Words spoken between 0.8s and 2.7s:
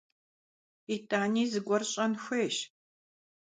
ИтӀани зыгуэр щӀэн хуейщ.